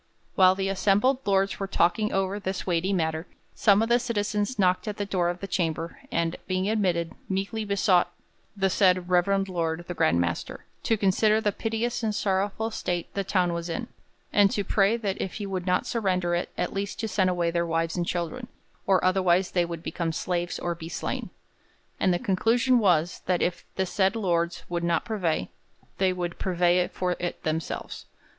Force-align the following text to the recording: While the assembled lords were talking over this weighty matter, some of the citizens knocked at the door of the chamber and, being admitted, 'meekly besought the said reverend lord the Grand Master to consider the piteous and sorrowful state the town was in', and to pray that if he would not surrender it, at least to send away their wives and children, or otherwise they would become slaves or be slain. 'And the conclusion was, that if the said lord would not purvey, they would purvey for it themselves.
While 0.33 0.55
the 0.55 0.67
assembled 0.67 1.19
lords 1.27 1.59
were 1.59 1.67
talking 1.67 2.11
over 2.11 2.39
this 2.39 2.65
weighty 2.65 2.91
matter, 2.91 3.27
some 3.53 3.83
of 3.83 3.89
the 3.89 3.99
citizens 3.99 4.57
knocked 4.57 4.87
at 4.87 4.97
the 4.97 5.05
door 5.05 5.29
of 5.29 5.41
the 5.41 5.47
chamber 5.47 5.99
and, 6.11 6.37
being 6.47 6.67
admitted, 6.67 7.13
'meekly 7.29 7.65
besought 7.65 8.11
the 8.57 8.71
said 8.71 9.11
reverend 9.11 9.47
lord 9.47 9.85
the 9.87 9.93
Grand 9.93 10.19
Master 10.19 10.65
to 10.81 10.97
consider 10.97 11.39
the 11.39 11.51
piteous 11.51 12.01
and 12.01 12.15
sorrowful 12.15 12.71
state 12.71 13.13
the 13.13 13.23
town 13.23 13.53
was 13.53 13.69
in', 13.69 13.89
and 14.33 14.49
to 14.49 14.63
pray 14.63 14.97
that 14.97 15.21
if 15.21 15.33
he 15.33 15.45
would 15.45 15.67
not 15.67 15.85
surrender 15.85 16.33
it, 16.33 16.49
at 16.57 16.73
least 16.73 16.99
to 17.01 17.07
send 17.07 17.29
away 17.29 17.51
their 17.51 17.67
wives 17.67 17.95
and 17.95 18.07
children, 18.07 18.47
or 18.87 19.05
otherwise 19.05 19.51
they 19.51 19.65
would 19.65 19.83
become 19.83 20.11
slaves 20.11 20.57
or 20.57 20.73
be 20.73 20.89
slain. 20.89 21.29
'And 21.99 22.11
the 22.11 22.17
conclusion 22.17 22.79
was, 22.79 23.21
that 23.27 23.43
if 23.43 23.65
the 23.75 23.85
said 23.85 24.15
lord 24.15 24.63
would 24.67 24.83
not 24.83 25.05
purvey, 25.05 25.49
they 25.99 26.11
would 26.11 26.39
purvey 26.39 26.87
for 26.91 27.15
it 27.19 27.43
themselves. 27.43 28.07